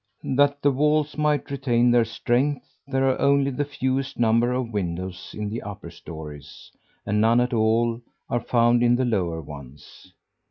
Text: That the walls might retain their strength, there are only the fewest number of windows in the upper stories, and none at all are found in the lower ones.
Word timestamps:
That 0.35 0.63
the 0.63 0.71
walls 0.71 1.15
might 1.15 1.51
retain 1.51 1.91
their 1.91 2.05
strength, 2.05 2.75
there 2.87 3.07
are 3.07 3.21
only 3.21 3.51
the 3.51 3.63
fewest 3.63 4.17
number 4.17 4.51
of 4.51 4.73
windows 4.73 5.35
in 5.37 5.47
the 5.47 5.61
upper 5.61 5.91
stories, 5.91 6.71
and 7.05 7.21
none 7.21 7.39
at 7.39 7.53
all 7.53 8.01
are 8.27 8.39
found 8.41 8.81
in 8.81 8.95
the 8.95 9.05
lower 9.05 9.41
ones. 9.41 10.11